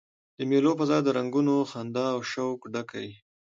[0.37, 3.13] د مېلو فضا د رنګونو، خندا او شوق ډکه يي.